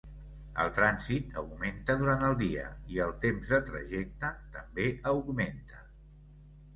[0.61, 2.63] El trànsit augmenta durant el dia,
[2.93, 5.83] i el temps de trajecte també augmenta.